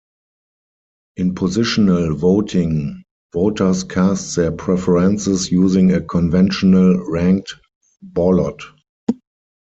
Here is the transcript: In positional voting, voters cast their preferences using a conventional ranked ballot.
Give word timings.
In 1.17 1.35
positional 1.35 2.17
voting, 2.17 3.03
voters 3.31 3.83
cast 3.83 4.35
their 4.35 4.51
preferences 4.51 5.51
using 5.51 5.91
a 5.93 6.01
conventional 6.01 7.07
ranked 7.07 7.53
ballot. 8.01 8.63